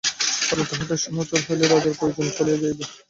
রাজা 0.49 0.65
তাহাদের 0.71 0.99
সহচর 1.03 1.39
হইলেই 1.45 1.69
রাজার 1.69 1.93
প্রয়োজন 1.99 2.27
চলিয়া 2.37 2.59
যাইবে। 2.61 2.83